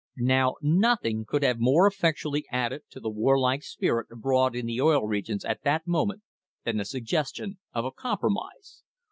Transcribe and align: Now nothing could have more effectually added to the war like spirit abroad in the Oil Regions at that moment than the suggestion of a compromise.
Now 0.17 0.55
nothing 0.63 1.25
could 1.27 1.43
have 1.43 1.59
more 1.59 1.85
effectually 1.85 2.45
added 2.51 2.81
to 2.89 2.99
the 2.99 3.11
war 3.11 3.37
like 3.37 3.61
spirit 3.61 4.07
abroad 4.09 4.55
in 4.55 4.65
the 4.65 4.81
Oil 4.81 5.05
Regions 5.05 5.45
at 5.45 5.61
that 5.61 5.85
moment 5.85 6.23
than 6.65 6.77
the 6.77 6.85
suggestion 6.85 7.59
of 7.71 7.85
a 7.85 7.91
compromise. 7.91 8.81